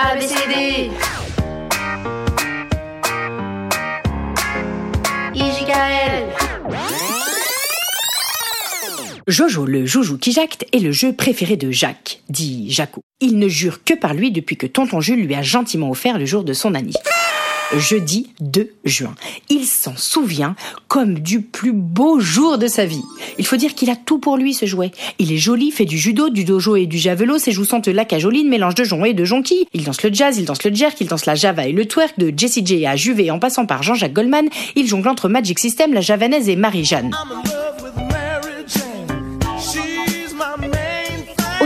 ABCD 0.00 0.92
Jojo, 9.26 9.66
le 9.66 9.86
joujou 9.86 10.16
qui 10.18 10.30
jacte, 10.30 10.66
est 10.72 10.78
le 10.78 10.92
jeu 10.92 11.12
préféré 11.12 11.56
de 11.56 11.72
Jacques, 11.72 12.20
dit 12.28 12.70
Jaco. 12.70 13.00
Il 13.20 13.40
ne 13.40 13.48
jure 13.48 13.82
que 13.82 13.94
par 13.94 14.14
lui 14.14 14.30
depuis 14.30 14.56
que 14.56 14.68
tonton 14.68 15.00
Jules 15.00 15.26
lui 15.26 15.34
a 15.34 15.42
gentiment 15.42 15.90
offert 15.90 16.16
le 16.16 16.26
jour 16.26 16.44
de 16.44 16.52
son 16.52 16.76
anniv 16.76 16.94
jeudi 17.76 18.30
2 18.40 18.72
juin. 18.84 19.14
Il 19.48 19.64
s'en 19.64 19.96
souvient 19.96 20.56
comme 20.88 21.18
du 21.18 21.42
plus 21.42 21.72
beau 21.72 22.20
jour 22.20 22.58
de 22.58 22.66
sa 22.66 22.84
vie. 22.84 23.02
Il 23.38 23.46
faut 23.46 23.56
dire 23.56 23.74
qu'il 23.74 23.90
a 23.90 23.96
tout 23.96 24.18
pour 24.18 24.36
lui, 24.36 24.54
ce 24.54 24.66
jouet. 24.66 24.90
Il 25.18 25.32
est 25.32 25.38
joli, 25.38 25.70
fait 25.70 25.84
du 25.84 25.98
judo, 25.98 26.30
du 26.30 26.44
dojo 26.44 26.76
et 26.76 26.86
du 26.86 26.98
javelot, 26.98 27.38
ses 27.38 27.52
joues 27.52 27.64
sentent 27.64 27.88
la 27.88 28.04
cajoline, 28.04 28.48
mélange 28.48 28.74
de 28.74 28.84
jonc 28.84 29.04
et 29.04 29.14
de 29.14 29.24
jonquille. 29.24 29.66
Il 29.72 29.84
danse 29.84 30.02
le 30.02 30.12
jazz, 30.12 30.38
il 30.38 30.44
danse 30.44 30.64
le 30.64 30.74
jerk, 30.74 31.00
il 31.00 31.08
danse 31.08 31.26
la 31.26 31.34
java 31.34 31.66
et 31.66 31.72
le 31.72 31.86
twerk, 31.86 32.18
de 32.18 32.32
Jessie 32.36 32.64
J 32.64 32.86
à 32.86 32.96
Juvet 32.96 33.30
en 33.30 33.38
passant 33.38 33.66
par 33.66 33.82
Jean-Jacques 33.82 34.12
Goldman. 34.12 34.48
Il 34.76 34.86
jongle 34.86 35.08
entre 35.08 35.28
Magic 35.28 35.58
System, 35.58 35.92
la 35.92 36.00
javanaise 36.00 36.48
et 36.48 36.56
Marie-Jeanne. 36.56 37.10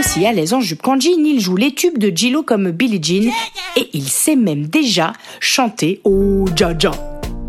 Aussi 0.03 0.25
à 0.25 0.33
l'aise 0.33 0.53
en 0.53 0.59
jupe 0.59 0.81
qu'en 0.81 0.99
jean, 0.99 1.25
il 1.25 1.39
joue 1.39 1.55
les 1.55 1.73
tubes 1.73 1.97
de 1.97 2.09
Gillo 2.13 2.43
comme 2.43 2.71
Billie 2.71 3.01
Jean 3.01 3.31
et 3.77 3.89
il 3.93 4.09
sait 4.09 4.35
même 4.35 4.67
déjà 4.67 5.13
chanter 5.39 6.01
au 6.03 6.45
Jaja. 6.53 6.91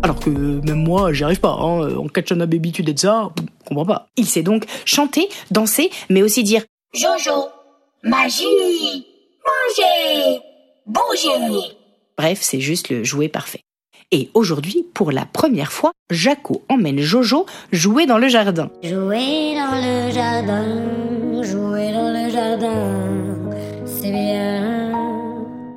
Alors 0.01 0.21
que 0.21 0.29
même 0.29 0.81
moi, 0.81 1.11
j'y 1.11 1.25
arrive 1.25 1.41
pas. 1.41 1.51
Hein. 1.51 1.97
En 1.97 2.07
Kachana 2.07 2.45
Baby, 2.45 2.71
tu 2.71 2.81
de 2.81 2.97
ça, 2.97 3.29
comprends 3.67 3.85
pas. 3.85 4.07
Il 4.15 4.25
sait 4.25 4.41
donc 4.41 4.63
chanter, 4.85 5.27
danser, 5.51 5.89
mais 6.09 6.23
aussi 6.23 6.43
dire 6.43 6.63
Jojo, 6.93 7.49
magie, 8.03 8.45
manger, 9.43 10.39
bouger. 10.85 11.75
Bref, 12.17 12.39
c'est 12.41 12.61
juste 12.61 12.87
le 12.87 13.03
jouet 13.03 13.27
parfait. 13.27 13.65
Et 14.11 14.29
aujourd'hui, 14.33 14.85
pour 14.93 15.11
la 15.11 15.25
première 15.25 15.73
fois, 15.73 15.91
Jaco 16.09 16.63
emmène 16.69 17.01
Jojo 17.01 17.45
jouer 17.73 18.05
dans 18.05 18.17
le 18.17 18.29
jardin. 18.29 18.69
Jouer 18.81 19.55
dans 19.55 19.75
le 19.75 20.11
jardin, 20.13 21.43
jouer 21.43 21.91
dans 21.91 21.94
le 21.94 21.94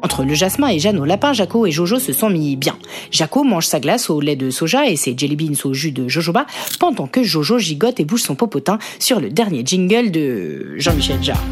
Entre 0.00 0.24
le 0.24 0.34
jasmin 0.34 0.68
et 0.68 0.78
Jeanne 0.78 0.98
au 0.98 1.04
lapin, 1.04 1.32
Jaco 1.32 1.66
et 1.66 1.70
Jojo 1.70 1.98
se 1.98 2.12
sont 2.12 2.30
mis 2.30 2.56
bien. 2.56 2.76
Jaco 3.10 3.42
mange 3.42 3.66
sa 3.66 3.80
glace 3.80 4.10
au 4.10 4.20
lait 4.20 4.36
de 4.36 4.50
soja 4.50 4.86
et 4.86 4.96
ses 4.96 5.14
jelly 5.16 5.36
beans 5.36 5.58
au 5.64 5.74
jus 5.74 5.92
de 5.92 6.08
jojoba, 6.08 6.46
pendant 6.78 7.06
que 7.06 7.22
Jojo 7.22 7.58
gigote 7.58 8.00
et 8.00 8.04
bouge 8.04 8.22
son 8.22 8.34
popotin 8.34 8.78
sur 8.98 9.20
le 9.20 9.30
dernier 9.30 9.62
jingle 9.64 10.10
de 10.10 10.74
Jean-Michel 10.76 11.22
Jarre. 11.22 11.42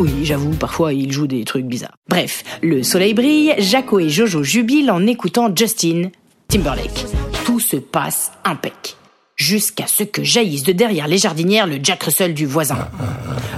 Oui, 0.00 0.10
j'avoue, 0.24 0.50
parfois 0.50 0.92
il 0.92 1.12
joue 1.12 1.26
des 1.26 1.44
trucs 1.44 1.66
bizarres. 1.66 1.96
Bref, 2.08 2.42
le 2.62 2.82
soleil 2.82 3.14
brille, 3.14 3.54
Jaco 3.58 4.00
et 4.00 4.08
Jojo 4.08 4.42
jubilent 4.42 4.90
en 4.90 5.06
écoutant 5.06 5.54
Justin 5.54 6.10
Timberlake. 6.48 7.06
Tout 7.44 7.60
se 7.60 7.76
passe 7.76 8.32
impec. 8.44 8.96
Jusqu'à 9.40 9.86
ce 9.86 10.02
que 10.02 10.22
jaillisse 10.22 10.64
de 10.64 10.72
derrière 10.72 11.08
les 11.08 11.16
jardinières 11.16 11.66
le 11.66 11.78
Jack 11.82 12.02
Russell 12.02 12.34
du 12.34 12.44
voisin. 12.44 12.76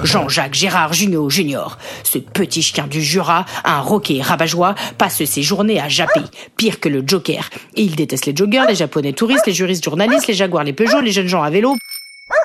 Jean-Jacques 0.04 0.54
Gérard 0.54 0.92
Junior 0.92 1.28
Junior, 1.28 1.76
ce 2.04 2.18
petit 2.18 2.62
chien 2.62 2.86
du 2.86 3.02
Jura, 3.02 3.46
un 3.64 3.80
roquet 3.80 4.22
rabat-joie, 4.22 4.76
passe 4.96 5.24
ses 5.24 5.42
journées 5.42 5.80
à 5.80 5.88
japper, 5.88 6.20
pire 6.56 6.78
que 6.78 6.88
le 6.88 7.02
Joker. 7.04 7.50
Il 7.74 7.96
déteste 7.96 8.26
les 8.26 8.36
joggers, 8.36 8.62
les 8.68 8.76
japonais 8.76 9.12
touristes, 9.12 9.44
les 9.48 9.52
juristes 9.52 9.84
journalistes, 9.84 10.28
les 10.28 10.34
jaguars, 10.34 10.62
les 10.62 10.72
Peugeot, 10.72 11.00
les 11.00 11.10
jeunes 11.10 11.26
gens 11.26 11.42
à 11.42 11.50
vélo. 11.50 11.74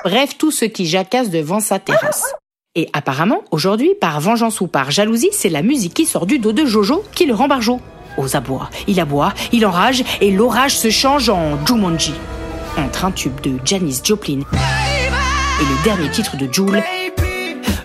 Bref, 0.02 0.36
tout 0.36 0.50
ce 0.50 0.64
qui 0.64 0.86
jacasse 0.86 1.30
devant 1.30 1.60
sa 1.60 1.78
terrasse. 1.78 2.34
Et 2.74 2.88
apparemment, 2.92 3.44
aujourd'hui, 3.52 3.92
par 4.00 4.20
vengeance 4.20 4.60
ou 4.60 4.66
par 4.66 4.90
jalousie, 4.90 5.30
c'est 5.30 5.48
la 5.48 5.62
musique 5.62 5.94
qui 5.94 6.06
sort 6.06 6.26
du 6.26 6.40
dos 6.40 6.52
de 6.52 6.66
Jojo 6.66 7.04
qui 7.14 7.24
le 7.24 7.34
rend 7.34 7.46
barjot. 7.46 7.80
Aux 8.16 8.34
abois, 8.34 8.68
il 8.88 8.98
aboie, 8.98 9.32
il 9.52 9.64
enrage, 9.64 10.02
et 10.20 10.32
l'orage 10.32 10.76
se 10.76 10.90
change 10.90 11.28
en 11.28 11.64
Jumanji. 11.64 12.14
Entre 12.78 13.04
un 13.04 13.10
tube 13.10 13.40
de 13.40 13.58
Janis 13.64 14.00
Joplin 14.04 14.40
et 14.40 15.64
le 15.64 15.84
dernier 15.84 16.08
titre 16.10 16.36
de 16.36 16.52
Joule, 16.52 16.80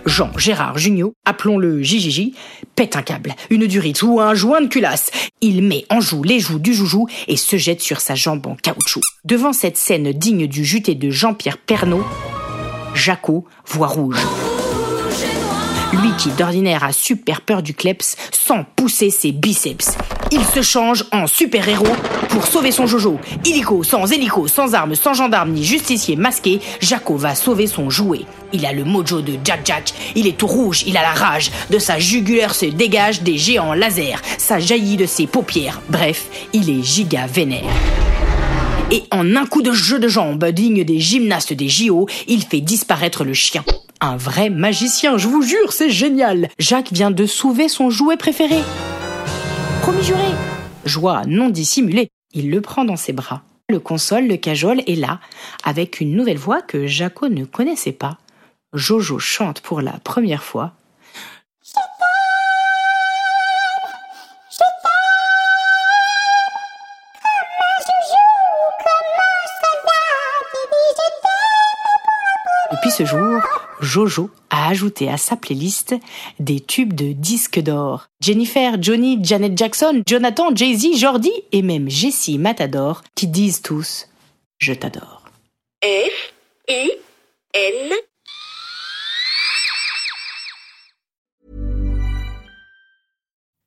Jean 0.06 0.30
Gérard 0.38 0.78
Junior, 0.78 1.10
appelons-le 1.24 1.82
JJJ, 1.82 2.30
pète 2.76 2.94
un 2.94 3.02
câble, 3.02 3.34
une 3.50 3.66
durite 3.66 4.02
ou 4.04 4.20
un 4.20 4.34
joint 4.34 4.60
de 4.60 4.68
culasse. 4.68 5.10
Il 5.40 5.62
met 5.62 5.84
en 5.90 6.00
joue 6.00 6.22
les 6.22 6.38
joues 6.38 6.60
du 6.60 6.72
joujou 6.72 7.08
et 7.26 7.36
se 7.36 7.56
jette 7.56 7.80
sur 7.80 8.00
sa 8.00 8.14
jambe 8.14 8.46
en 8.46 8.54
caoutchouc. 8.54 9.00
Devant 9.24 9.52
cette 9.52 9.76
scène 9.76 10.12
digne 10.12 10.46
du 10.46 10.64
juté 10.64 10.94
de 10.94 11.10
Jean-Pierre 11.10 11.58
Pernaud, 11.58 12.04
Jaco 12.94 13.44
voit 13.66 13.88
rouge. 13.88 14.20
Lui 15.92 16.12
qui 16.18 16.30
d'ordinaire 16.30 16.84
a 16.84 16.92
super 16.92 17.40
peur 17.40 17.64
du 17.64 17.74
kleps, 17.74 18.16
sans 18.30 18.64
pousser 18.76 19.10
ses 19.10 19.32
biceps. 19.32 19.96
Il 20.30 20.44
se 20.44 20.62
change 20.62 21.04
en 21.12 21.26
super-héros 21.26 21.96
pour 22.30 22.46
sauver 22.46 22.72
son 22.72 22.86
Jojo. 22.86 23.18
Illico, 23.44 23.82
sans 23.82 24.10
hélico, 24.10 24.48
sans 24.48 24.74
armes, 24.74 24.94
sans 24.94 25.14
gendarme 25.14 25.52
ni 25.52 25.64
justicier 25.64 26.16
masqué, 26.16 26.60
Jaco 26.80 27.16
va 27.16 27.34
sauver 27.34 27.66
son 27.66 27.90
jouet. 27.90 28.22
Il 28.52 28.66
a 28.66 28.72
le 28.72 28.84
mojo 28.84 29.20
de 29.20 29.34
Jack 29.44 29.60
Jack, 29.64 29.94
il 30.14 30.26
est 30.26 30.36
tout 30.36 30.46
rouge, 30.46 30.84
il 30.86 30.96
a 30.96 31.02
la 31.02 31.12
rage. 31.12 31.50
De 31.70 31.78
sa 31.78 31.98
jugulaire 31.98 32.54
se 32.54 32.66
dégagent 32.66 33.22
des 33.22 33.38
géants 33.38 33.74
lasers, 33.74 34.20
ça 34.38 34.58
jaillit 34.58 34.96
de 34.96 35.06
ses 35.06 35.26
paupières. 35.26 35.80
Bref, 35.88 36.26
il 36.52 36.70
est 36.70 36.82
giga 36.82 37.26
vénère. 37.26 37.62
Et 38.90 39.04
en 39.10 39.36
un 39.36 39.46
coup 39.46 39.62
de 39.62 39.72
jeu 39.72 39.98
de 39.98 40.08
jambes 40.08 40.44
digne 40.46 40.84
des 40.84 41.00
gymnastes 41.00 41.52
des 41.52 41.68
JO, 41.68 42.06
il 42.28 42.42
fait 42.42 42.60
disparaître 42.60 43.24
le 43.24 43.34
chien. 43.34 43.64
Un 44.00 44.16
vrai 44.16 44.50
magicien, 44.50 45.16
je 45.16 45.28
vous 45.28 45.42
jure, 45.42 45.72
c'est 45.72 45.90
génial. 45.90 46.48
Jacques 46.58 46.92
vient 46.92 47.10
de 47.10 47.26
sauver 47.26 47.68
son 47.68 47.90
jouet 47.90 48.16
préféré. 48.16 48.60
Promis 49.84 50.02
juré. 50.02 50.32
Joie 50.86 51.26
non 51.26 51.50
dissimulée. 51.50 52.08
Il 52.32 52.50
le 52.50 52.62
prend 52.62 52.86
dans 52.86 52.96
ses 52.96 53.12
bras, 53.12 53.42
le 53.68 53.78
console, 53.78 54.26
le 54.26 54.38
cajole, 54.38 54.80
et 54.86 54.96
là, 54.96 55.20
avec 55.62 56.00
une 56.00 56.16
nouvelle 56.16 56.38
voix 56.38 56.62
que 56.62 56.86
Jaco 56.86 57.28
ne 57.28 57.44
connaissait 57.44 57.92
pas, 57.92 58.16
Jojo 58.72 59.18
chante 59.18 59.60
pour 59.60 59.82
la 59.82 59.92
première 60.02 60.42
fois. 60.42 60.72
Depuis 72.84 72.96
ce 72.98 73.06
jour, 73.06 73.40
Jojo 73.80 74.30
a 74.50 74.68
ajouté 74.68 75.08
à 75.08 75.16
sa 75.16 75.36
playlist 75.36 75.94
des 76.38 76.60
tubes 76.60 76.92
de 76.92 77.14
disques 77.14 77.60
d'or. 77.60 78.08
Jennifer, 78.20 78.76
Johnny, 78.78 79.18
Janet 79.24 79.56
Jackson, 79.56 80.02
Jonathan, 80.06 80.54
Jay-Z, 80.54 80.98
Jordi 80.98 81.32
et 81.52 81.62
même 81.62 81.88
Jessie 81.88 82.36
Matador 82.36 83.02
qui 83.14 83.26
disent 83.26 83.62
tous 83.62 84.06
Je 84.58 84.74
t'adore. 84.74 85.22
F, 85.82 86.34
I, 86.68 86.90
N. 87.54 87.92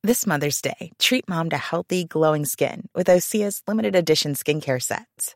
This 0.04 0.28
Mother's 0.28 0.62
Day, 0.62 0.92
treat 1.00 1.28
mom 1.28 1.50
to 1.50 1.58
healthy, 1.58 2.06
glowing 2.06 2.46
skin 2.46 2.84
with 2.94 3.08
Osea's 3.08 3.64
limited 3.68 3.96
edition 3.96 4.36
skincare 4.36 4.80
sets. 4.80 5.36